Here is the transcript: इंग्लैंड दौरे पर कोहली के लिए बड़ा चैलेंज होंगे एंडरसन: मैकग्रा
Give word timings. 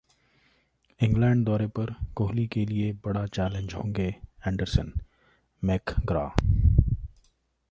इंग्लैंड 0.99 1.45
दौरे 1.45 1.67
पर 1.67 1.93
कोहली 2.15 2.47
के 2.47 2.65
लिए 2.65 2.91
बड़ा 3.05 3.25
चैलेंज 3.27 3.73
होंगे 3.73 4.07
एंडरसन: 4.47 4.91
मैकग्रा 5.63 6.25